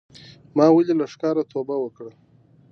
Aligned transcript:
ما 0.57 0.65
ولې 0.75 0.93
له 0.99 1.05
ښکاره 1.13 1.43
توبه 1.51 1.75
وکړه 1.79 2.11